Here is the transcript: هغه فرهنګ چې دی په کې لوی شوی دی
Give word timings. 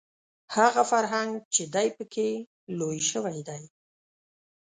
هغه 0.55 0.81
فرهنګ 0.91 1.31
چې 1.53 1.63
دی 1.75 1.87
په 1.97 2.03
کې 2.13 2.29
لوی 2.79 2.99
شوی 3.09 3.39
دی 3.47 3.63